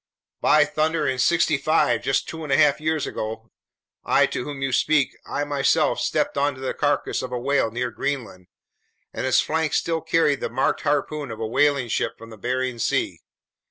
[0.41, 1.07] "By thunder!
[1.07, 3.51] In '65, just two and a half years ago,
[4.03, 7.91] I to whom you speak, I myself stepped onto the carcass of a whale near
[7.91, 8.47] Greenland,
[9.13, 12.79] and its flank still carried the marked harpoon of a whaling ship from the Bering
[12.79, 13.19] Sea.